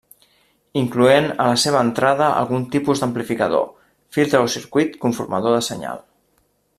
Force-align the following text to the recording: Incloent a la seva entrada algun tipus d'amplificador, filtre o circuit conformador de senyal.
Incloent 0.79 1.27
a 1.33 1.45
la 1.49 1.59
seva 1.63 1.83
entrada 1.89 2.29
algun 2.39 2.65
tipus 2.77 3.03
d'amplificador, 3.03 3.69
filtre 4.19 4.43
o 4.47 4.51
circuit 4.57 5.01
conformador 5.07 5.59
de 5.59 5.65
senyal. 5.73 6.05